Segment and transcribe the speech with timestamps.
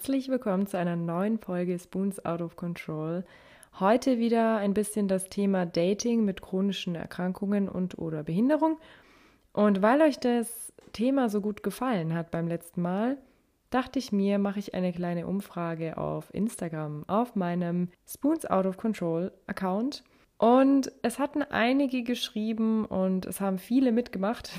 [0.00, 3.22] Herzlich willkommen zu einer neuen Folge Spoons Out of Control.
[3.80, 8.78] Heute wieder ein bisschen das Thema Dating mit chronischen Erkrankungen und oder Behinderung.
[9.52, 13.18] Und weil euch das Thema so gut gefallen hat beim letzten Mal,
[13.68, 18.78] dachte ich mir, mache ich eine kleine Umfrage auf Instagram, auf meinem Spoons Out of
[18.78, 20.02] Control Account.
[20.38, 24.50] Und es hatten einige geschrieben und es haben viele mitgemacht.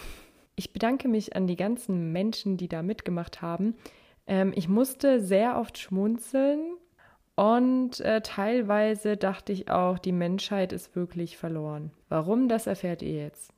[0.56, 3.74] Ich bedanke mich an die ganzen Menschen, die da mitgemacht haben.
[4.28, 6.78] Ähm, ich musste sehr oft schmunzeln
[7.36, 11.92] und äh, teilweise dachte ich auch, die Menschheit ist wirklich verloren.
[12.10, 13.54] Warum, das erfährt ihr jetzt.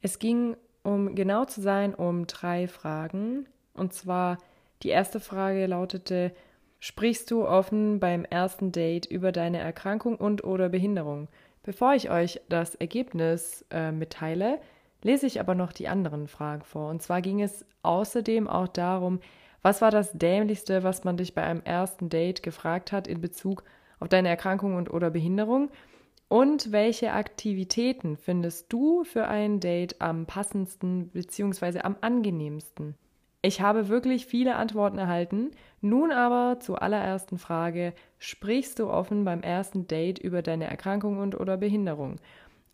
[0.00, 3.46] Es ging, um genau zu sein, um drei Fragen.
[3.74, 4.38] Und zwar
[4.82, 6.32] die erste Frage lautete,
[6.80, 11.28] sprichst du offen beim ersten Date über deine Erkrankung und oder Behinderung?
[11.62, 14.58] Bevor ich euch das Ergebnis äh, mitteile,
[15.02, 16.90] lese ich aber noch die anderen Fragen vor.
[16.90, 19.20] Und zwar ging es außerdem auch darum,
[19.62, 23.64] was war das Dämlichste, was man dich bei einem ersten Date gefragt hat in Bezug
[24.00, 25.70] auf deine Erkrankung und oder Behinderung?
[26.28, 31.80] Und welche Aktivitäten findest du für ein Date am passendsten bzw.
[31.80, 32.94] am angenehmsten?
[33.40, 35.52] Ich habe wirklich viele Antworten erhalten.
[35.80, 41.38] Nun aber zur allerersten Frage: Sprichst du offen beim ersten Date über deine Erkrankung und
[41.38, 42.16] oder Behinderung?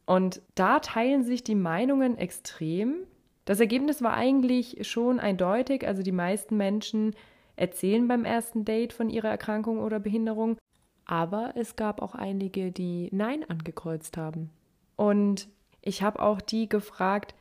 [0.07, 3.07] Und da teilen sich die Meinungen extrem.
[3.45, 7.15] Das Ergebnis war eigentlich schon eindeutig, also die meisten Menschen
[7.57, 10.57] erzählen beim ersten Date von ihrer Erkrankung oder Behinderung,
[11.05, 14.51] aber es gab auch einige, die Nein angekreuzt haben.
[14.97, 15.49] Und
[15.83, 17.35] ich habe auch die gefragt,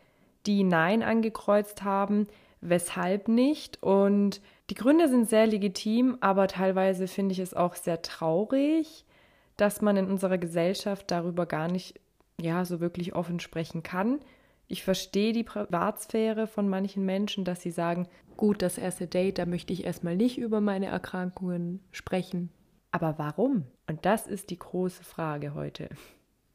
[0.45, 2.27] die Nein angekreuzt haben,
[2.59, 3.81] weshalb nicht.
[3.81, 9.05] Und die Gründe sind sehr legitim, aber teilweise finde ich es auch sehr traurig,
[9.55, 11.99] dass man in unserer Gesellschaft darüber gar nicht
[12.41, 14.19] ja so wirklich offen sprechen kann.
[14.67, 19.45] Ich verstehe die Privatsphäre von manchen Menschen, dass sie sagen, gut, das erste Date, da
[19.45, 22.49] möchte ich erstmal nicht über meine Erkrankungen sprechen.
[22.91, 23.65] Aber warum?
[23.87, 25.89] Und das ist die große Frage heute.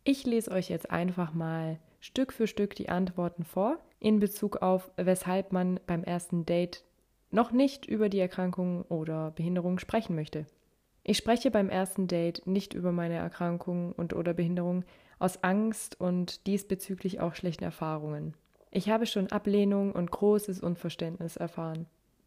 [0.04, 4.90] Ich lese euch jetzt einfach mal Stück für Stück die Antworten vor in Bezug auf,
[4.96, 6.84] weshalb man beim ersten Date
[7.30, 10.46] noch nicht über die Erkrankung oder Behinderung sprechen möchte.
[11.02, 14.84] Ich spreche beim ersten Date nicht über meine Erkrankung und oder Behinderung,
[15.18, 18.34] aus Angst und diesbezüglich auch schlechten Erfahrungen.
[18.70, 21.86] Ich habe schon Ablehnung und großes Unverständnis erfahren.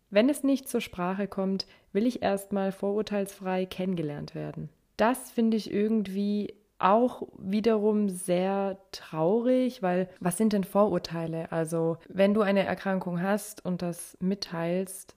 [0.10, 4.70] Wenn es nicht zur Sprache kommt, will ich erstmal vorurteilsfrei kennengelernt werden.
[4.98, 11.52] Das finde ich irgendwie auch wiederum sehr traurig, weil was sind denn Vorurteile?
[11.52, 15.16] Also, wenn du eine Erkrankung hast und das mitteilst,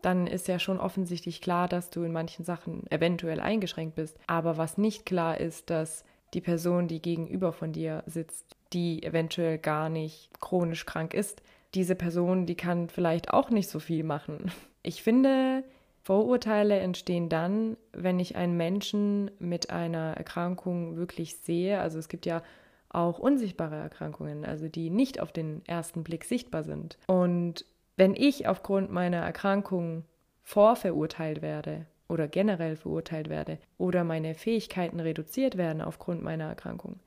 [0.00, 4.18] dann ist ja schon offensichtlich klar, dass du in manchen Sachen eventuell eingeschränkt bist.
[4.26, 6.04] Aber was nicht klar ist, dass
[6.34, 11.42] die Person, die gegenüber von dir sitzt, die eventuell gar nicht chronisch krank ist,
[11.74, 14.50] diese Person, die kann vielleicht auch nicht so viel machen.
[14.82, 15.64] Ich finde,
[16.02, 21.80] Vorurteile entstehen dann, wenn ich einen Menschen mit einer Erkrankung wirklich sehe.
[21.80, 22.42] Also es gibt ja
[22.88, 26.98] auch unsichtbare Erkrankungen, also die nicht auf den ersten Blick sichtbar sind.
[27.06, 27.64] Und
[27.96, 30.04] wenn ich aufgrund meiner Erkrankung
[30.42, 37.00] vorverurteilt werde oder generell verurteilt werde oder meine Fähigkeiten reduziert werden aufgrund meiner Erkrankung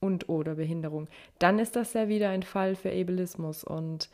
[0.00, 1.08] und oder Behinderung,
[1.38, 4.08] dann ist das ja wieder ein Fall für Ableismus und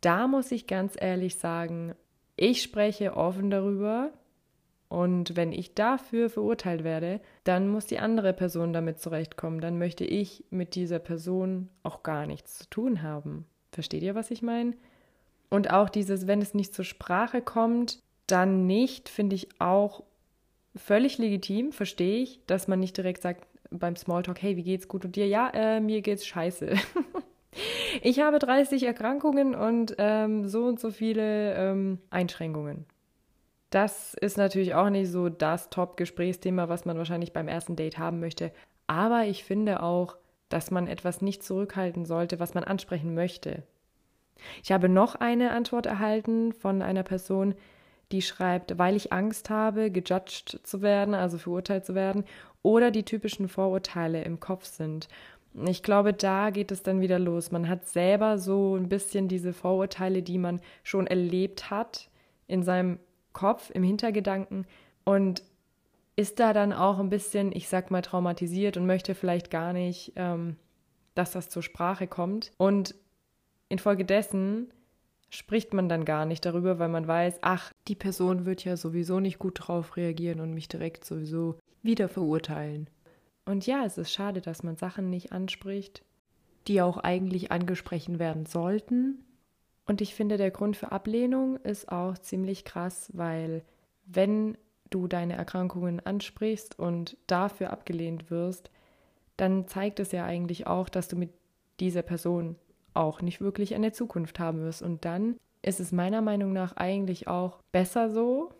[0.00, 1.94] da muss ich ganz ehrlich sagen,
[2.36, 4.10] ich spreche offen darüber
[4.88, 9.60] und wenn ich dafür verurteilt werde, dann muss die andere Person damit zurechtkommen.
[9.60, 13.46] Dann möchte ich mit dieser Person auch gar nichts zu tun haben.
[13.70, 14.74] Versteht ihr, was ich meine?
[15.48, 20.02] Und auch dieses, wenn es nicht zur Sprache kommt, dann nicht, finde ich auch
[20.76, 25.04] völlig legitim, verstehe ich, dass man nicht direkt sagt beim Smalltalk, hey, wie geht's gut
[25.04, 25.26] und dir?
[25.26, 26.74] Ja, äh, mir geht's scheiße.
[28.02, 32.86] ich habe 30 Erkrankungen und ähm, so und so viele ähm, Einschränkungen.
[33.70, 38.18] Das ist natürlich auch nicht so das Top-Gesprächsthema, was man wahrscheinlich beim ersten Date haben
[38.18, 38.52] möchte.
[38.88, 40.16] Aber ich finde auch,
[40.48, 43.62] dass man etwas nicht zurückhalten sollte, was man ansprechen möchte.
[44.64, 47.54] Ich habe noch eine Antwort erhalten von einer Person,
[48.12, 52.24] die schreibt, weil ich Angst habe, gejudged zu werden, also verurteilt zu werden,
[52.62, 55.08] oder die typischen Vorurteile im Kopf sind.
[55.66, 57.50] Ich glaube, da geht es dann wieder los.
[57.50, 62.08] Man hat selber so ein bisschen diese Vorurteile, die man schon erlebt hat
[62.46, 62.98] in seinem
[63.32, 64.66] Kopf, im Hintergedanken
[65.04, 65.42] und
[66.16, 70.12] ist da dann auch ein bisschen, ich sag mal, traumatisiert und möchte vielleicht gar nicht,
[70.16, 70.56] ähm,
[71.14, 72.52] dass das zur Sprache kommt.
[72.58, 72.94] Und
[73.68, 74.72] infolgedessen
[75.30, 79.18] spricht man dann gar nicht darüber, weil man weiß, ach, die Person wird ja sowieso
[79.18, 82.88] nicht gut drauf reagieren und mich direkt sowieso wieder verurteilen.
[83.44, 86.04] Und ja, es ist schade, dass man Sachen nicht anspricht,
[86.68, 89.24] die auch eigentlich angesprochen werden sollten.
[89.86, 93.64] Und ich finde, der Grund für Ablehnung ist auch ziemlich krass, weil
[94.06, 94.56] wenn
[94.90, 98.70] du deine Erkrankungen ansprichst und dafür abgelehnt wirst,
[99.36, 101.30] dann zeigt es ja eigentlich auch, dass du mit
[101.80, 102.54] dieser Person
[102.94, 104.80] auch nicht wirklich eine Zukunft haben wirst.
[104.80, 108.50] Und dann ist es meiner Meinung nach eigentlich auch besser so,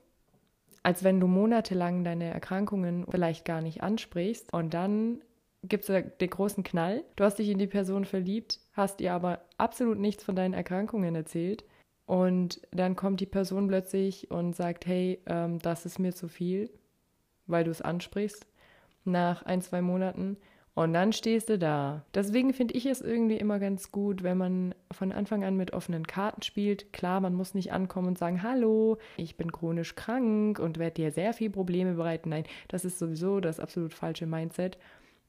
[0.83, 5.21] als wenn du monatelang deine Erkrankungen vielleicht gar nicht ansprichst und dann
[5.63, 7.05] gibt es den großen Knall.
[7.17, 11.15] Du hast dich in die Person verliebt, hast ihr aber absolut nichts von deinen Erkrankungen
[11.15, 11.65] erzählt
[12.07, 16.71] und dann kommt die Person plötzlich und sagt, hey, ähm, das ist mir zu viel,
[17.47, 18.47] weil du es ansprichst
[19.05, 20.37] nach ein, zwei Monaten
[20.75, 22.05] und dann stehst du da.
[22.15, 26.07] Deswegen finde ich es irgendwie immer ganz gut, wenn man von Anfang an mit offenen
[26.07, 26.93] Karten spielt.
[26.93, 31.11] Klar, man muss nicht ankommen und sagen, hallo, ich bin chronisch krank und werde dir
[31.11, 32.31] sehr viel Probleme bereiten.
[32.31, 34.79] Nein, das ist sowieso das absolut falsche Mindset,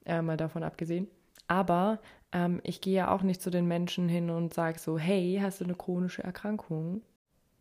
[0.05, 1.07] äh, mal davon abgesehen.
[1.47, 1.99] Aber
[2.31, 5.59] ähm, ich gehe ja auch nicht zu den Menschen hin und sage so, hey, hast
[5.59, 7.01] du eine chronische Erkrankung?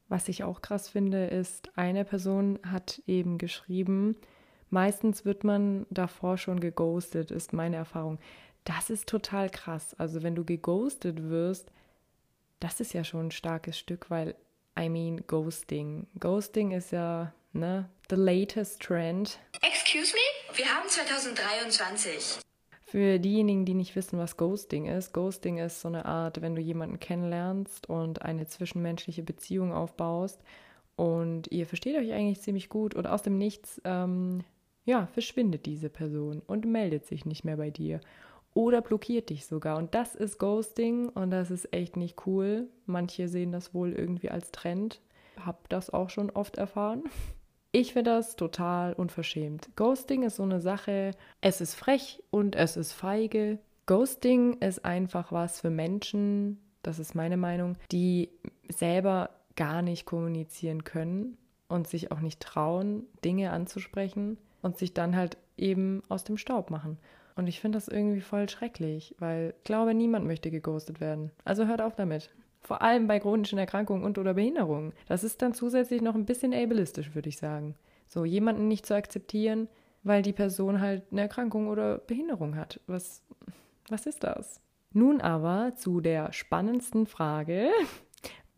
[0.09, 4.17] Was ich auch krass finde, ist, eine Person hat eben geschrieben,
[4.71, 8.19] Meistens wird man davor schon geghostet, ist meine Erfahrung.
[8.65, 9.95] Das ist total krass.
[9.99, 11.71] Also wenn du geghostet wirst,
[12.61, 14.37] das ist ja schon ein starkes Stück, weil,
[14.79, 16.07] I mean, Ghosting.
[16.21, 19.41] Ghosting ist ja, ne, the latest trend.
[19.61, 20.57] Excuse me?
[20.57, 22.41] Wir haben 2023.
[22.83, 26.61] Für diejenigen, die nicht wissen, was Ghosting ist, Ghosting ist so eine Art, wenn du
[26.61, 30.41] jemanden kennenlernst und eine zwischenmenschliche Beziehung aufbaust
[30.97, 34.45] und ihr versteht euch eigentlich ziemlich gut und aus dem Nichts ähm,
[34.85, 38.00] ja, verschwindet diese Person und meldet sich nicht mehr bei dir
[38.55, 39.77] oder blockiert dich sogar.
[39.77, 42.69] Und das ist Ghosting und das ist echt nicht cool.
[42.87, 45.00] Manche sehen das wohl irgendwie als Trend.
[45.44, 47.05] Hab das auch schon oft erfahren.
[47.73, 49.71] Ich finde das total unverschämt.
[49.77, 53.59] Ghosting ist so eine Sache, es ist frech und es ist feige.
[53.87, 58.31] Ghosting ist einfach was für Menschen, das ist meine Meinung, die
[58.69, 61.37] selber gar nicht kommunizieren können
[61.71, 66.71] und sich auch nicht trauen, Dinge anzusprechen und sich dann halt eben aus dem Staub
[66.71, 66.99] machen.
[67.37, 71.31] Und ich finde das irgendwie voll schrecklich, weil ich glaube, niemand möchte geghostet werden.
[71.45, 72.31] Also hört auf damit.
[72.61, 74.93] Vor allem bei chronischen Erkrankungen und oder Behinderungen.
[75.07, 77.75] Das ist dann zusätzlich noch ein bisschen ableistisch, würde ich sagen.
[78.09, 79.69] So jemanden nicht zu akzeptieren,
[80.03, 82.81] weil die Person halt eine Erkrankung oder Behinderung hat.
[82.87, 83.23] Was,
[83.89, 84.61] was ist das?
[84.93, 87.71] Nun aber zu der spannendsten Frage,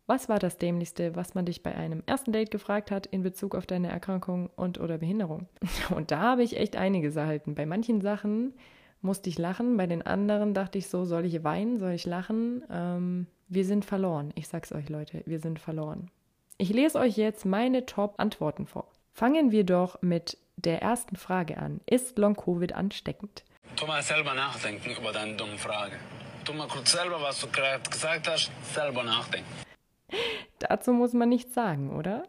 [0.05, 3.55] was war das Dämlichste, was man dich bei einem ersten Date gefragt hat in Bezug
[3.55, 5.47] auf deine Erkrankung und oder Behinderung?
[5.95, 7.55] Und da habe ich echt einiges erhalten.
[7.55, 8.53] Bei manchen Sachen
[9.01, 12.63] musste ich lachen, bei den anderen dachte ich so, soll ich weinen, soll ich lachen?
[12.69, 14.31] Ähm, wir sind verloren.
[14.35, 16.09] Ich sag's euch, Leute, wir sind verloren.
[16.57, 18.87] Ich lese euch jetzt meine Top-Antworten vor.
[19.11, 21.81] Fangen wir doch mit der ersten Frage an.
[21.85, 23.43] Ist Long-Covid ansteckend?
[23.75, 25.95] Tu mal selber nachdenken über deine dumme Frage.
[26.45, 29.49] Tu mal kurz selber, was du gerade gesagt hast, selber nachdenken.
[30.59, 32.23] Dazu muss man nichts sagen, oder?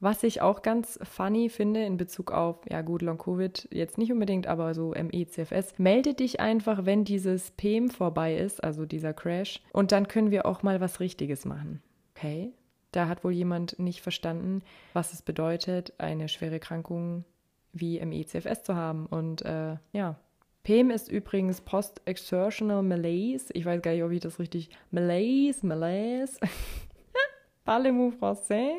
[0.00, 4.46] Was ich auch ganz funny finde in Bezug auf, ja gut, Long-Covid jetzt nicht unbedingt,
[4.46, 9.90] aber so MECFS, melde dich einfach, wenn dieses PM vorbei ist, also dieser Crash, und
[9.90, 11.82] dann können wir auch mal was Richtiges machen.
[12.14, 12.52] Okay?
[12.92, 14.62] Da hat wohl jemand nicht verstanden,
[14.92, 17.24] was es bedeutet, eine schwere Krankung
[17.72, 19.06] wie MECFS zu haben.
[19.06, 20.16] Und äh, ja,
[20.62, 23.52] PEM ist übrigens Post-Exertional Malaise.
[23.52, 24.70] Ich weiß gar nicht, ob ich das richtig.
[24.90, 26.38] Malaise, Malaise.
[27.68, 28.72] Parlez-vous français?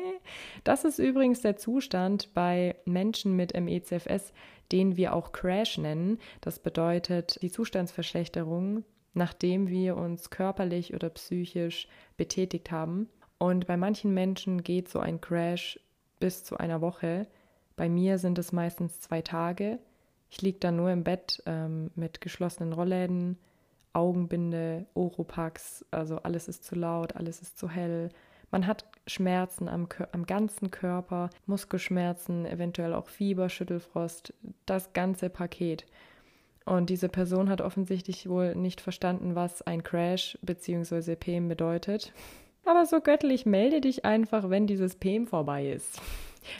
[0.64, 4.32] Das ist übrigens der Zustand bei Menschen mit MECFS,
[4.72, 6.18] den wir auch Crash nennen.
[6.40, 8.82] Das bedeutet die Zustandsverschlechterung,
[9.14, 13.08] nachdem wir uns körperlich oder psychisch betätigt haben.
[13.38, 15.78] Und bei manchen Menschen geht so ein Crash
[16.18, 17.28] bis zu einer Woche.
[17.76, 19.78] Bei mir sind es meistens zwei Tage.
[20.30, 23.38] Ich liege dann nur im Bett ähm, mit geschlossenen Rollläden,
[23.92, 28.10] Augenbinde, Oropax, also alles ist zu laut, alles ist zu hell,
[28.50, 34.34] man hat Schmerzen am, am ganzen Körper, Muskelschmerzen, eventuell auch Fieber, Schüttelfrost,
[34.66, 35.86] das ganze Paket.
[36.64, 41.16] Und diese Person hat offensichtlich wohl nicht verstanden, was ein Crash bzw.
[41.16, 42.12] PM bedeutet.
[42.64, 46.00] Aber so göttlich, melde dich einfach, wenn dieses PM vorbei ist.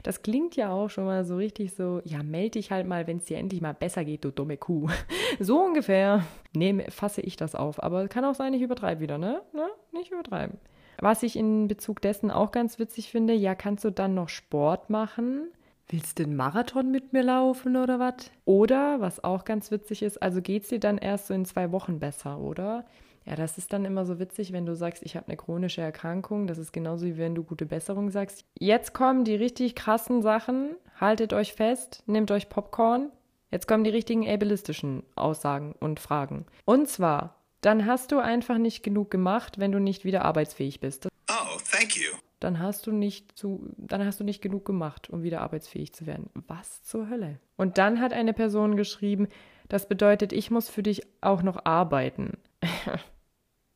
[0.02, 3.18] Das klingt ja auch schon mal so richtig so, ja, melde dich halt mal, wenn
[3.18, 4.88] es dir endlich mal besser geht, du dumme Kuh.
[5.38, 7.82] So ungefähr nehme, fasse ich das auf.
[7.82, 9.42] Aber kann auch sein, ich übertreibe wieder, ne?
[9.52, 9.68] ne?
[9.92, 10.58] Nicht übertreiben.
[11.00, 14.90] Was ich in Bezug dessen auch ganz witzig finde, ja, kannst du dann noch Sport
[14.90, 15.48] machen?
[15.88, 18.30] Willst du den Marathon mit mir laufen oder was?
[18.44, 21.72] Oder, was auch ganz witzig ist, also geht es dir dann erst so in zwei
[21.72, 22.84] Wochen besser, oder?
[23.26, 26.46] Ja, das ist dann immer so witzig, wenn du sagst, ich habe eine chronische Erkrankung.
[26.46, 28.44] Das ist genauso wie wenn du gute Besserung sagst.
[28.58, 30.76] Jetzt kommen die richtig krassen Sachen.
[31.00, 33.10] Haltet euch fest, nehmt euch Popcorn.
[33.50, 36.46] Jetzt kommen die richtigen ableistischen Aussagen und Fragen.
[36.64, 41.08] Und zwar, dann hast du einfach nicht genug gemacht, wenn du nicht wieder arbeitsfähig bist.
[41.28, 42.10] Oh, thank you.
[42.40, 46.06] dann hast du nicht zu, dann hast du nicht genug gemacht, um wieder arbeitsfähig zu
[46.06, 46.30] werden.
[46.34, 47.38] Was zur Hölle?
[47.56, 49.28] Und dann hat eine Person geschrieben,
[49.68, 52.38] das bedeutet, ich muss für dich auch noch arbeiten.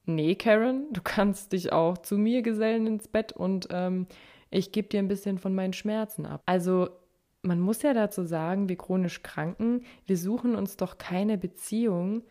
[0.07, 4.07] nee, Karen, du kannst dich auch zu mir gesellen ins Bett und ähm,
[4.51, 6.43] ich gebe dir ein bisschen von meinen Schmerzen ab.
[6.47, 6.89] Also
[7.43, 12.23] man muss ja dazu sagen, wir chronisch Kranken, wir suchen uns doch keine Beziehung,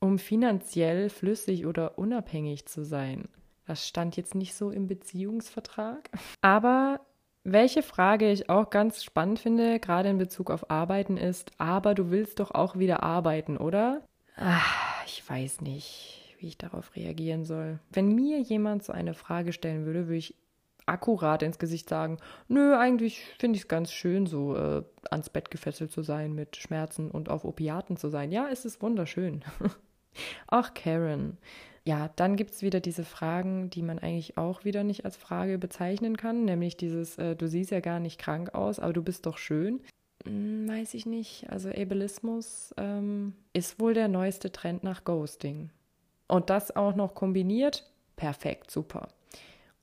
[0.00, 3.28] um finanziell flüssig oder unabhängig zu sein.
[3.66, 6.10] Das stand jetzt nicht so im Beziehungsvertrag.
[6.40, 7.00] Aber
[7.44, 12.10] welche Frage ich auch ganz spannend finde, gerade in Bezug auf Arbeiten, ist, aber du
[12.10, 14.02] willst doch auch wieder arbeiten, oder?
[14.36, 17.78] Ach, ich weiß nicht, wie ich darauf reagieren soll.
[17.90, 20.34] Wenn mir jemand so eine Frage stellen würde, würde ich
[20.86, 25.50] akkurat ins Gesicht sagen, nö, eigentlich finde ich es ganz schön, so äh, ans Bett
[25.50, 28.32] gefesselt zu sein, mit Schmerzen und auf Opiaten zu sein.
[28.32, 29.44] Ja, es ist wunderschön.
[30.46, 31.38] Ach, Karen.
[31.84, 35.58] Ja, dann gibt es wieder diese Fragen, die man eigentlich auch wieder nicht als Frage
[35.58, 39.24] bezeichnen kann, nämlich dieses, äh, du siehst ja gar nicht krank aus, aber du bist
[39.24, 39.80] doch schön.
[40.24, 41.48] Hm, weiß ich nicht.
[41.48, 45.70] Also Ableismus ähm, ist wohl der neueste Trend nach Ghosting.
[46.26, 49.08] Und das auch noch kombiniert, perfekt, super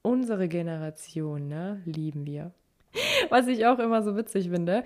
[0.06, 2.52] unsere Generation, ne, lieben wir.
[3.30, 4.84] Was ich auch immer so witzig finde,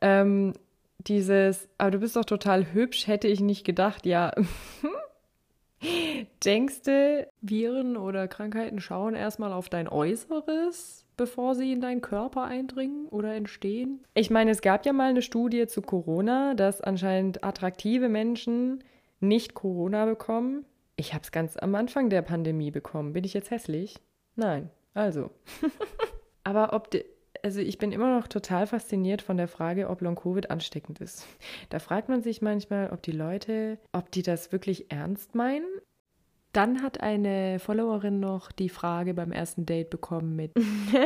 [0.00, 0.54] ähm,
[1.06, 4.32] dieses, aber du bist doch total hübsch, hätte ich nicht gedacht, ja.
[6.44, 12.44] Denkst du, Viren oder Krankheiten schauen erstmal auf dein Äußeres, bevor sie in deinen Körper
[12.44, 14.04] eindringen oder entstehen?
[14.14, 18.84] Ich meine, es gab ja mal eine Studie zu Corona, dass anscheinend attraktive Menschen
[19.20, 20.66] nicht Corona bekommen.
[20.96, 23.14] Ich habe es ganz am Anfang der Pandemie bekommen.
[23.14, 23.96] Bin ich jetzt hässlich?
[24.36, 25.30] Nein, also.
[26.44, 26.90] Aber ob
[27.42, 31.26] also ich bin immer noch total fasziniert von der Frage, ob Long-Covid ansteckend ist.
[31.68, 35.68] Da fragt man sich manchmal, ob die Leute, ob die das wirklich ernst meinen.
[36.52, 40.52] Dann hat eine Followerin noch die Frage beim ersten Date bekommen mit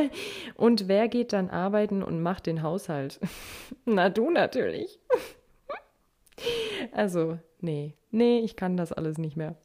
[0.55, 3.19] Und wer geht dann arbeiten und macht den Haushalt?
[3.85, 4.99] Na du natürlich.
[6.91, 9.55] also, nee, nee, ich kann das alles nicht mehr.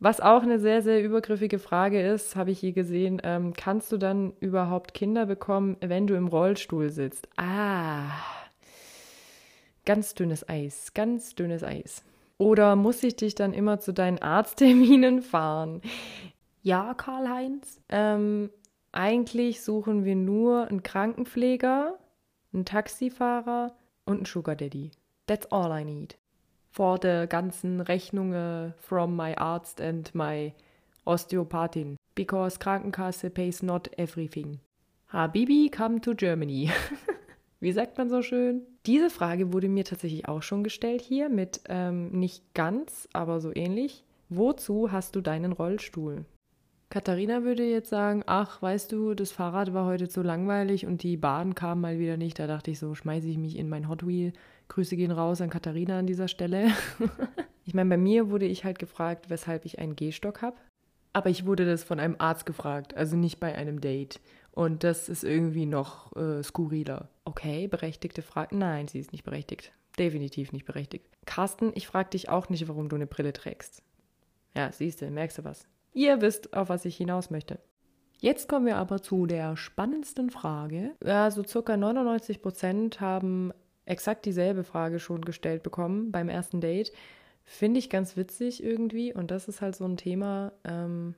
[0.00, 3.96] Was auch eine sehr, sehr übergriffige Frage ist, habe ich hier gesehen, ähm, kannst du
[3.96, 7.28] dann überhaupt Kinder bekommen, wenn du im Rollstuhl sitzt?
[7.36, 8.12] Ah,
[9.84, 12.04] ganz dünnes Eis, ganz dünnes Eis.
[12.38, 15.82] Oder muss ich dich dann immer zu deinen Arztterminen fahren?
[16.62, 17.80] Ja, Karl-Heinz.
[17.88, 18.50] Ähm,
[18.92, 21.98] eigentlich suchen wir nur einen Krankenpfleger,
[22.52, 23.74] einen Taxifahrer
[24.04, 24.92] und einen Sugar Daddy.
[25.26, 26.16] That's all I need
[26.70, 30.52] vor der ganzen Rechnungen from my Arzt and my
[31.04, 34.60] Osteopathin, because Krankenkasse pays not everything.
[35.12, 36.70] Habibi, come to Germany.
[37.60, 38.62] Wie sagt man so schön?
[38.86, 43.50] Diese Frage wurde mir tatsächlich auch schon gestellt hier mit ähm, nicht ganz, aber so
[43.54, 44.04] ähnlich.
[44.28, 46.24] Wozu hast du deinen Rollstuhl?
[46.90, 51.16] Katharina würde jetzt sagen, ach, weißt du, das Fahrrad war heute zu langweilig und die
[51.16, 52.38] Bahn kam mal wieder nicht.
[52.38, 54.32] Da dachte ich so, schmeiße ich mich in mein Hot Wheel.
[54.68, 56.70] Grüße gehen raus an Katharina an dieser Stelle.
[57.64, 60.56] ich meine, bei mir wurde ich halt gefragt, weshalb ich einen Gehstock habe.
[61.12, 64.20] Aber ich wurde das von einem Arzt gefragt, also nicht bei einem Date.
[64.52, 67.08] Und das ist irgendwie noch äh, skurriler.
[67.24, 68.56] Okay, berechtigte Frage.
[68.56, 69.72] Nein, sie ist nicht berechtigt.
[69.98, 71.06] Definitiv nicht berechtigt.
[71.26, 73.82] Carsten, ich frage dich auch nicht, warum du eine Brille trägst.
[74.54, 75.66] Ja, siehst du, merkst du was.
[75.92, 77.58] Ihr wisst, auf was ich hinaus möchte.
[78.20, 80.92] Jetzt kommen wir aber zu der spannendsten Frage.
[81.04, 83.52] Ja, so circa 99 Prozent haben
[83.88, 86.92] exakt dieselbe Frage schon gestellt bekommen beim ersten Date.
[87.44, 91.14] Finde ich ganz witzig irgendwie und das ist halt so ein Thema, ähm,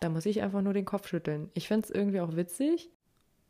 [0.00, 1.50] da muss ich einfach nur den Kopf schütteln.
[1.54, 2.90] Ich finde es irgendwie auch witzig.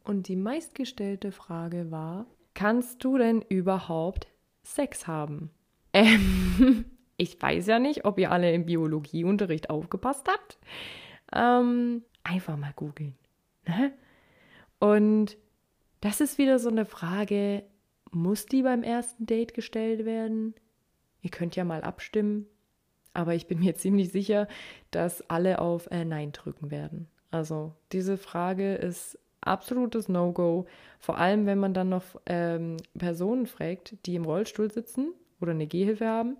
[0.05, 4.29] Und die meistgestellte Frage war, kannst du denn überhaupt
[4.63, 5.51] Sex haben?
[5.93, 6.85] Ähm,
[7.17, 10.59] ich weiß ja nicht, ob ihr alle im Biologieunterricht aufgepasst habt.
[11.33, 13.15] Ähm, einfach mal googeln.
[13.67, 13.93] Ne?
[14.79, 15.39] Und
[16.01, 17.65] das ist wieder so eine Frage,
[18.15, 20.55] muss die beim ersten Date gestellt werden?
[21.23, 22.47] Ihr könnt ja mal abstimmen.
[23.13, 24.49] Aber ich bin mir ziemlich sicher,
[24.91, 27.09] dass alle auf äh, Nein drücken werden.
[27.31, 30.67] Also diese Frage ist absolutes No-Go.
[30.99, 35.67] Vor allem, wenn man dann noch ähm, Personen fragt, die im Rollstuhl sitzen oder eine
[35.67, 36.37] Gehhilfe haben.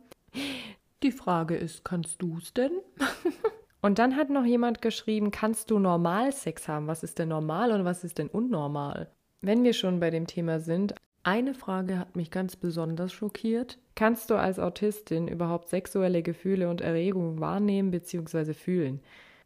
[1.03, 2.73] Die Frage ist, kannst du es denn?
[3.83, 6.87] und dann hat noch jemand geschrieben, kannst du normal Sex haben?
[6.87, 9.11] Was ist denn normal und was ist denn unnormal?
[9.43, 13.79] Wenn wir schon bei dem Thema sind, eine Frage hat mich ganz besonders schockiert.
[13.95, 18.55] Kannst du als Autistin überhaupt sexuelle Gefühle und Erregungen wahrnehmen bzw.
[18.55, 19.01] fühlen?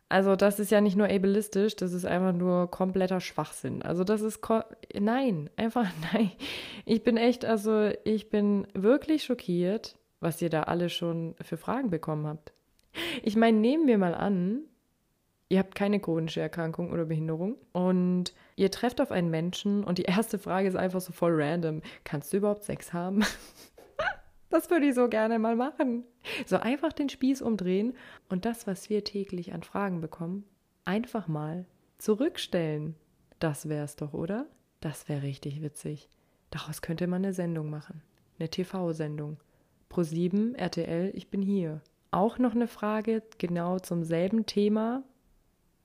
[0.08, 3.82] Also das ist ja nicht nur ableistisch, das ist einfach nur kompletter Schwachsinn.
[3.82, 4.40] Also das ist
[4.98, 6.32] nein, einfach nein.
[6.84, 11.90] Ich bin echt, also ich bin wirklich schockiert, was ihr da alle schon für Fragen
[11.90, 12.52] bekommen habt.
[13.22, 14.62] Ich meine, nehmen wir mal an,
[15.50, 20.02] Ihr habt keine chronische Erkrankung oder Behinderung und ihr trefft auf einen Menschen und die
[20.02, 21.80] erste Frage ist einfach so voll random.
[22.04, 23.24] Kannst du überhaupt Sex haben?
[24.50, 26.04] Das würde ich so gerne mal machen.
[26.46, 27.94] So einfach den Spieß umdrehen
[28.30, 30.44] und das, was wir täglich an Fragen bekommen,
[30.86, 31.66] einfach mal
[31.98, 32.94] zurückstellen.
[33.40, 34.46] Das wär's doch, oder?
[34.80, 36.08] Das wäre richtig witzig.
[36.50, 38.02] Daraus könnte man eine Sendung machen.
[38.38, 39.36] Eine TV-Sendung.
[39.88, 41.82] Pro 7, RTL, ich bin hier.
[42.10, 45.02] Auch noch eine Frage genau zum selben Thema.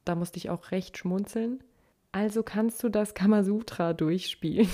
[0.06, 1.64] Da musste ich auch recht schmunzeln.
[2.12, 4.70] Also kannst du das Kamasutra durchspielen.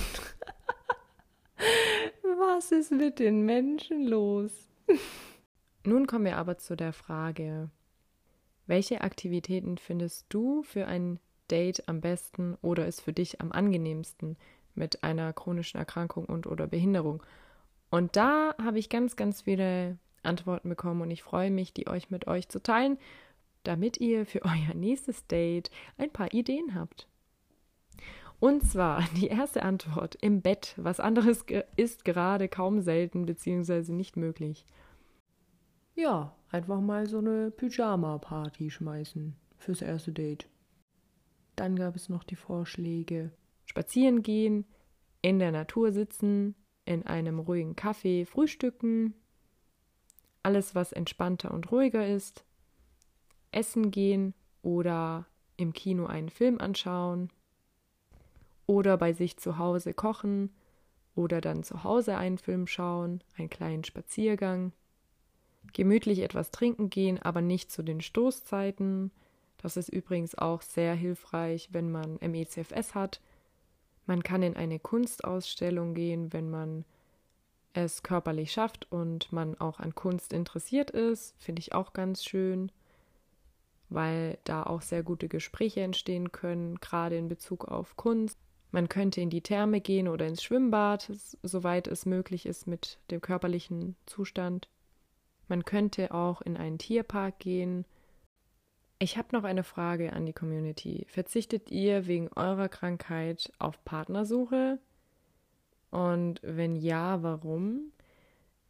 [2.22, 4.68] Was ist mit den Menschen los?
[5.84, 7.70] Nun kommen wir aber zu der Frage,
[8.66, 11.18] welche Aktivitäten findest du für ein
[11.50, 14.36] Date am besten oder ist für dich am angenehmsten
[14.74, 17.22] mit einer chronischen Erkrankung und oder Behinderung?
[17.90, 22.10] Und da habe ich ganz, ganz viele Antworten bekommen und ich freue mich, die euch
[22.10, 22.98] mit euch zu teilen,
[23.64, 27.08] damit ihr für euer nächstes Date ein paar Ideen habt.
[28.40, 30.74] Und zwar die erste Antwort im Bett.
[30.76, 31.44] Was anderes
[31.76, 33.92] ist gerade kaum selten bzw.
[33.92, 34.64] nicht möglich.
[35.94, 40.48] Ja, einfach mal so eine Pyjama-Party schmeißen fürs erste Date.
[41.56, 43.32] Dann gab es noch die Vorschläge:
[43.66, 44.64] Spazieren gehen,
[45.20, 46.54] in der Natur sitzen,
[46.86, 49.14] in einem ruhigen Café frühstücken,
[50.42, 52.44] alles, was entspannter und ruhiger ist,
[53.52, 55.26] essen gehen oder
[55.56, 57.30] im Kino einen Film anschauen
[58.66, 60.50] oder bei sich zu Hause kochen
[61.14, 64.72] oder dann zu Hause einen Film schauen, einen kleinen Spaziergang,
[65.72, 69.10] gemütlich etwas trinken gehen, aber nicht zu den Stoßzeiten.
[69.58, 73.20] Das ist übrigens auch sehr hilfreich, wenn man MECFS hat.
[74.06, 76.84] Man kann in eine Kunstausstellung gehen, wenn man
[77.72, 82.72] es körperlich schafft und man auch an Kunst interessiert ist, finde ich auch ganz schön,
[83.90, 88.38] weil da auch sehr gute Gespräche entstehen können, gerade in Bezug auf Kunst.
[88.70, 91.10] Man könnte in die Therme gehen oder ins Schwimmbad,
[91.42, 94.68] soweit es möglich ist mit dem körperlichen Zustand.
[95.48, 97.84] Man könnte auch in einen Tierpark gehen.
[99.00, 101.04] Ich habe noch eine Frage an die Community.
[101.08, 104.78] Verzichtet ihr wegen eurer Krankheit auf Partnersuche?
[105.90, 107.90] Und wenn ja, warum?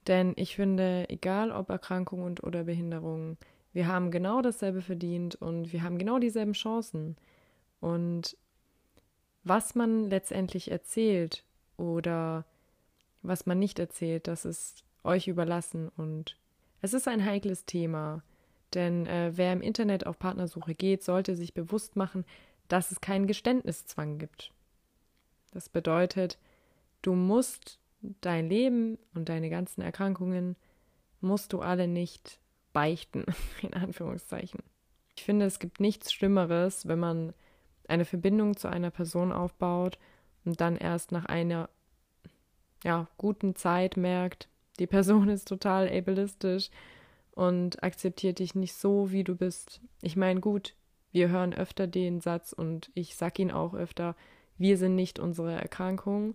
[0.06, 3.36] Denn ich finde, egal ob Erkrankung und oder Behinderung,
[3.72, 7.16] wir haben genau dasselbe verdient und wir haben genau dieselben Chancen.
[7.80, 8.36] Und
[9.44, 11.44] was man letztendlich erzählt
[11.76, 12.44] oder
[13.22, 16.36] was man nicht erzählt, das ist euch überlassen und
[16.82, 18.22] es ist ein heikles Thema,
[18.74, 22.24] denn äh, wer im Internet auf Partnersuche geht, sollte sich bewusst machen,
[22.68, 24.52] dass es keinen Geständniszwang gibt.
[25.52, 26.38] Das bedeutet,
[27.02, 27.78] du musst
[28.20, 30.56] dein Leben und deine ganzen Erkrankungen
[31.20, 32.40] musst du alle nicht
[32.72, 33.24] beichten,
[33.62, 34.60] in Anführungszeichen.
[35.16, 37.34] Ich finde, es gibt nichts Schlimmeres, wenn man
[37.88, 39.98] eine Verbindung zu einer Person aufbaut
[40.44, 41.68] und dann erst nach einer
[42.84, 46.70] ja, guten Zeit merkt, die Person ist total ableistisch
[47.32, 49.80] und akzeptiert dich nicht so, wie du bist.
[50.02, 50.74] Ich meine, gut,
[51.12, 54.16] wir hören öfter den Satz und ich sag ihn auch öfter,
[54.58, 56.34] wir sind nicht unsere Erkrankung,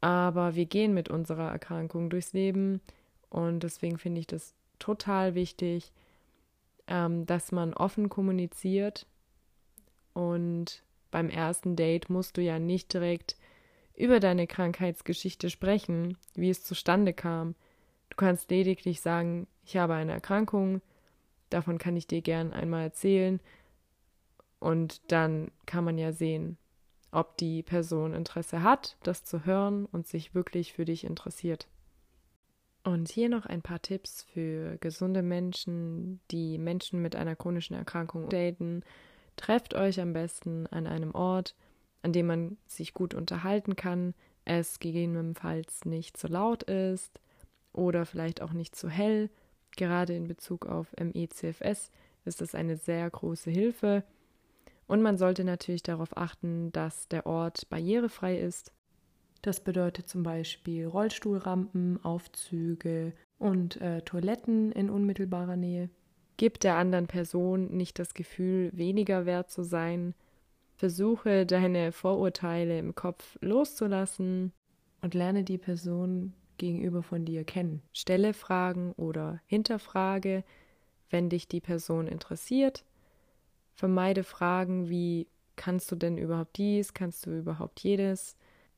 [0.00, 2.80] aber wir gehen mit unserer Erkrankung durchs Leben
[3.30, 5.92] und deswegen finde ich das total wichtig,
[6.86, 9.06] ähm, dass man offen kommuniziert
[10.12, 13.36] und beim ersten Date musst du ja nicht direkt
[13.94, 17.54] über deine Krankheitsgeschichte sprechen, wie es zustande kam.
[18.10, 20.82] Du kannst lediglich sagen, ich habe eine Erkrankung,
[21.50, 23.40] davon kann ich dir gern einmal erzählen.
[24.58, 26.56] Und dann kann man ja sehen,
[27.10, 31.66] ob die Person Interesse hat, das zu hören und sich wirklich für dich interessiert.
[32.86, 38.28] Und hier noch ein paar Tipps für gesunde Menschen, die Menschen mit einer chronischen Erkrankung
[38.28, 38.84] daten
[39.34, 41.56] Trefft euch am besten an einem Ort,
[42.02, 47.18] an dem man sich gut unterhalten kann, es gegebenenfalls nicht zu laut ist
[47.72, 49.30] oder vielleicht auch nicht zu hell.
[49.76, 51.90] Gerade in Bezug auf MECFS
[52.24, 54.04] ist das eine sehr große Hilfe.
[54.86, 58.70] Und man sollte natürlich darauf achten, dass der Ort barrierefrei ist.
[59.46, 65.88] Das bedeutet zum Beispiel Rollstuhlrampen, Aufzüge und äh, Toiletten in unmittelbarer Nähe.
[66.36, 70.14] Gib der anderen Person nicht das Gefühl, weniger wert zu sein.
[70.74, 74.52] Versuche deine Vorurteile im Kopf loszulassen
[75.00, 77.82] und lerne die Person gegenüber von dir kennen.
[77.92, 80.42] Stelle Fragen oder hinterfrage,
[81.08, 82.84] wenn dich die Person interessiert.
[83.74, 88.36] Vermeide Fragen wie kannst du denn überhaupt dies, kannst du überhaupt jedes.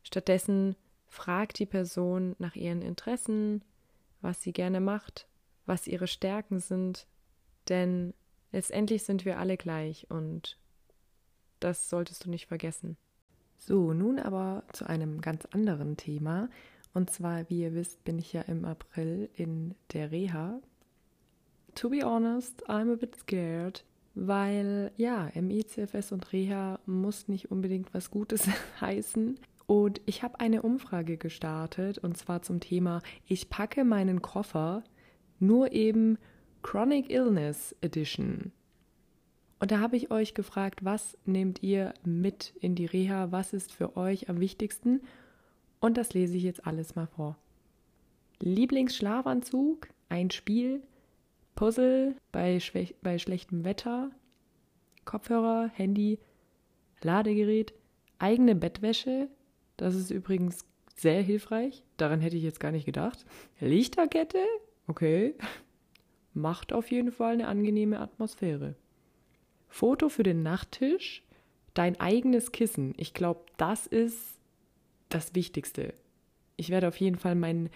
[0.08, 0.74] Stattdessen
[1.06, 3.62] frag die Person nach ihren Interessen,
[4.20, 5.28] was sie gerne macht,
[5.64, 7.06] was ihre Stärken sind,
[7.68, 8.12] denn
[8.52, 10.58] Letztendlich sind wir alle gleich und
[11.60, 12.96] das solltest du nicht vergessen.
[13.58, 16.48] So, nun aber zu einem ganz anderen Thema.
[16.94, 20.60] Und zwar, wie ihr wisst, bin ich ja im April in der Reha.
[21.74, 27.92] To be honest, I'm a bit scared, weil ja, MICFS und Reha muss nicht unbedingt
[27.92, 28.48] was Gutes
[28.80, 29.38] heißen.
[29.68, 34.82] Und ich habe eine Umfrage gestartet und zwar zum Thema, ich packe meinen Koffer
[35.40, 36.16] nur eben
[36.62, 38.50] Chronic Illness Edition.
[39.60, 43.30] Und da habe ich euch gefragt, was nehmt ihr mit in die Reha?
[43.30, 45.02] Was ist für euch am wichtigsten?
[45.80, 47.36] Und das lese ich jetzt alles mal vor.
[48.40, 50.82] Lieblingsschlafanzug, ein Spiel,
[51.56, 52.58] Puzzle bei,
[53.02, 54.12] bei schlechtem Wetter,
[55.04, 56.20] Kopfhörer, Handy,
[57.02, 57.74] Ladegerät,
[58.18, 59.28] eigene Bettwäsche.
[59.78, 61.82] Das ist übrigens sehr hilfreich.
[61.96, 63.24] Daran hätte ich jetzt gar nicht gedacht.
[63.60, 64.44] Lichterkette?
[64.88, 65.34] Okay.
[66.34, 68.74] Macht auf jeden Fall eine angenehme Atmosphäre.
[69.68, 71.22] Foto für den Nachttisch,
[71.74, 72.94] dein eigenes Kissen.
[72.96, 74.18] Ich glaube, das ist
[75.08, 75.94] das Wichtigste.
[76.56, 77.70] Ich werde auf jeden Fall mein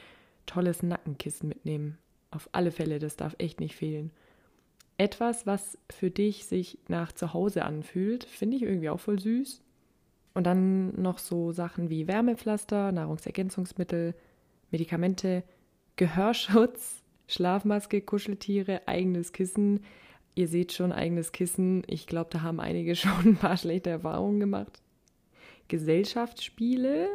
[0.46, 1.98] tolles Nackenkissen mitnehmen.
[2.32, 4.10] Auf alle Fälle, das darf echt nicht fehlen.
[4.98, 9.61] Etwas, was für dich sich nach Zuhause anfühlt, finde ich irgendwie auch voll süß.
[10.34, 14.14] Und dann noch so Sachen wie Wärmepflaster, Nahrungsergänzungsmittel,
[14.70, 15.42] Medikamente,
[15.96, 19.80] Gehörschutz, Schlafmaske, Kuscheltiere, eigenes Kissen,
[20.34, 21.82] Ihr seht schon, eigenes Kissen.
[21.86, 24.80] Ich glaube, da haben einige schon ein paar schlechte Erfahrungen gemacht.
[25.68, 27.08] Gesellschaftsspiele.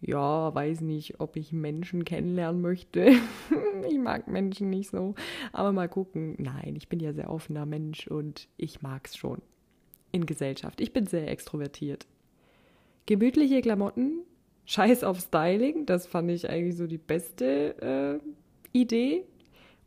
[0.00, 3.12] Ja, weiß nicht, ob ich Menschen kennenlernen möchte.
[3.88, 5.14] ich mag Menschen nicht so.
[5.52, 6.34] Aber mal gucken.
[6.38, 9.40] Nein, ich bin ja sehr offener Mensch und ich mag es schon.
[10.12, 10.80] In Gesellschaft.
[10.80, 12.06] Ich bin sehr extrovertiert.
[13.06, 14.20] Gemütliche Klamotten.
[14.66, 15.86] Scheiß auf Styling.
[15.86, 19.24] Das fand ich eigentlich so die beste äh, Idee.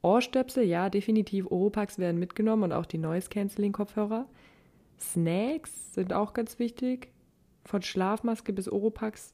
[0.02, 1.48] Ohrstöpsel, ja, definitiv.
[1.50, 4.28] Oropax werden mitgenommen und auch die Noise-Canceling-Kopfhörer.
[5.00, 7.10] Snacks sind auch ganz wichtig.
[7.66, 9.34] Von Schlafmaske bis Oropax.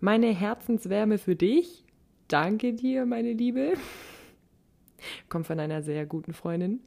[0.00, 1.84] Meine Herzenswärme für dich.
[2.28, 3.74] Danke dir, meine Liebe.
[5.28, 6.80] Kommt von einer sehr guten Freundin.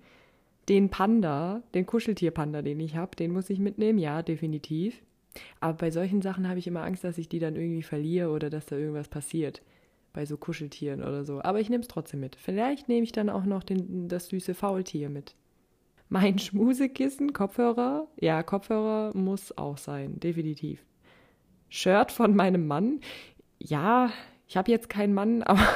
[0.69, 3.99] Den Panda, den Kuscheltierpanda, den ich habe, den muss ich mitnehmen.
[3.99, 5.03] Ja, definitiv.
[5.59, 8.49] Aber bei solchen Sachen habe ich immer Angst, dass ich die dann irgendwie verliere oder
[8.49, 9.61] dass da irgendwas passiert
[10.13, 11.41] bei so Kuscheltieren oder so.
[11.41, 12.35] Aber ich nehme es trotzdem mit.
[12.35, 15.35] Vielleicht nehme ich dann auch noch den, das süße Faultier mit.
[16.09, 18.07] Mein Schmusekissen, Kopfhörer.
[18.19, 20.85] Ja, Kopfhörer muss auch sein, definitiv.
[21.69, 23.01] Shirt von meinem Mann.
[23.57, 24.11] Ja,
[24.47, 25.67] ich habe jetzt keinen Mann, aber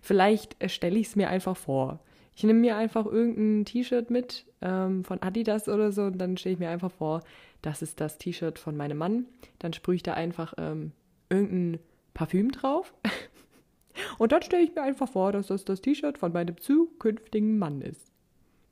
[0.00, 2.00] vielleicht stelle ich es mir einfach vor.
[2.36, 6.54] Ich nehme mir einfach irgendein T-Shirt mit ähm, von Adidas oder so und dann stelle
[6.54, 7.22] ich mir einfach vor,
[7.62, 9.26] das ist das T-Shirt von meinem Mann.
[9.58, 10.92] Dann sprühe ich da einfach ähm,
[11.30, 11.80] irgendein
[12.12, 12.94] Parfüm drauf.
[14.18, 17.80] Und dann stelle ich mir einfach vor, dass das das T-Shirt von meinem zukünftigen Mann
[17.80, 18.10] ist.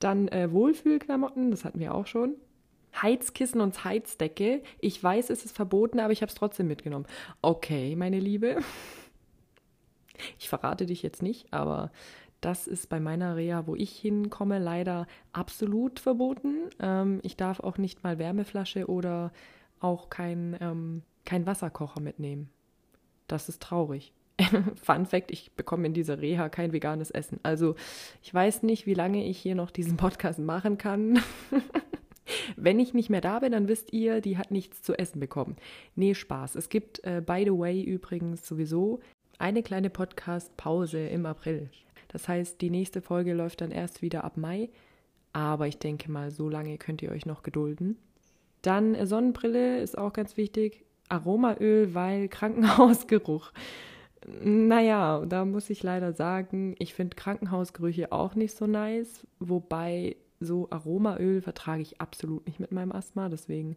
[0.00, 2.34] Dann äh, Wohlfühlklamotten, das hatten wir auch schon.
[3.00, 4.62] Heizkissen und Heizdecke.
[4.80, 7.06] Ich weiß, es ist verboten, aber ich habe es trotzdem mitgenommen.
[7.40, 8.58] Okay, meine Liebe.
[10.38, 11.90] Ich verrate dich jetzt nicht, aber
[12.42, 16.68] das ist bei meiner Reha, wo ich hinkomme, leider absolut verboten.
[16.80, 19.32] Ähm, ich darf auch nicht mal Wärmeflasche oder
[19.80, 22.50] auch kein, ähm, kein Wasserkocher mitnehmen.
[23.28, 24.12] Das ist traurig.
[24.74, 27.38] Fun Fact, ich bekomme in dieser Reha kein veganes Essen.
[27.44, 27.76] Also
[28.22, 31.20] ich weiß nicht, wie lange ich hier noch diesen Podcast machen kann.
[32.56, 35.56] Wenn ich nicht mehr da bin, dann wisst ihr, die hat nichts zu essen bekommen.
[35.94, 36.56] Nee, Spaß.
[36.56, 38.98] Es gibt, äh, by the way, übrigens sowieso
[39.38, 41.70] eine kleine Podcast-Pause im April.
[42.12, 44.68] Das heißt, die nächste Folge läuft dann erst wieder ab Mai.
[45.32, 47.96] Aber ich denke mal, so lange könnt ihr euch noch gedulden.
[48.60, 50.84] Dann äh, Sonnenbrille ist auch ganz wichtig.
[51.08, 53.52] Aromaöl, weil Krankenhausgeruch.
[54.42, 60.68] Naja, da muss ich leider sagen, ich finde Krankenhausgerüche auch nicht so nice, wobei so
[60.70, 63.76] Aromaöl vertrage ich absolut nicht mit meinem Asthma, deswegen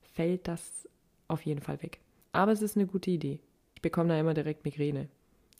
[0.00, 0.88] fällt das
[1.28, 2.00] auf jeden Fall weg.
[2.32, 3.40] Aber es ist eine gute Idee.
[3.74, 5.08] Ich bekomme da immer direkt Migräne.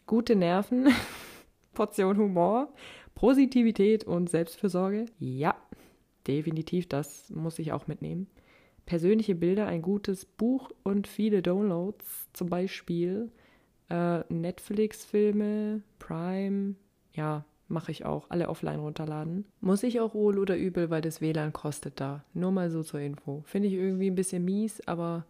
[0.07, 0.89] Gute Nerven,
[1.75, 2.73] Portion Humor,
[3.15, 5.07] Positivität und Selbstfürsorge.
[5.19, 5.55] Ja,
[6.27, 8.29] definitiv, das muss ich auch mitnehmen
[8.91, 13.31] persönliche Bilder, ein gutes Buch und viele Downloads, zum Beispiel
[13.89, 16.75] äh, Netflix-Filme, Prime,
[17.13, 19.45] ja, mache ich auch, alle offline runterladen.
[19.61, 22.25] Muss ich auch wohl oder übel, weil das WLAN kostet da.
[22.35, 23.45] Nur mal so zur Info.
[23.47, 25.25] Finde ich irgendwie ein bisschen mies, aber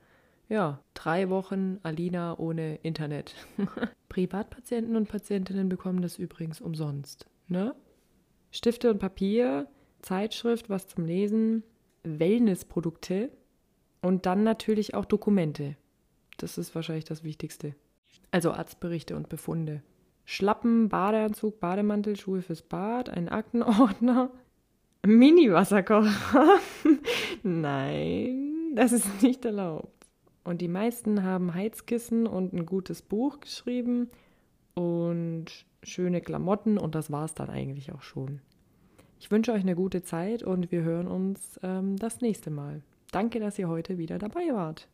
[0.51, 3.35] ja, drei Wochen Alina ohne Internet.
[4.09, 7.27] Privatpatienten und Patientinnen bekommen das übrigens umsonst.
[7.47, 7.75] Ne?
[8.51, 9.69] Stifte und Papier,
[10.03, 11.63] Zeitschrift, was zum Lesen,
[12.03, 13.31] Wellnessprodukte,
[14.03, 15.77] und dann natürlich auch Dokumente.
[16.37, 17.75] Das ist wahrscheinlich das Wichtigste.
[18.33, 19.83] Also Arztberichte und Befunde.
[20.25, 24.31] Schlappen, Badeanzug, Bademantel, Schuhe fürs Bad, ein Aktenordner,
[25.07, 26.59] Mini-Wasserkocher.
[27.43, 30.00] Nein, das ist nicht erlaubt.
[30.45, 34.11] Und die meisten haben Heizkissen und ein gutes Buch geschrieben
[34.75, 35.47] und
[35.83, 38.41] schöne Klamotten und das war es dann eigentlich auch schon.
[39.19, 42.83] Ich wünsche euch eine gute Zeit und wir hören uns ähm, das nächste Mal.
[43.13, 44.89] Danke, dass ihr heute wieder dabei wart.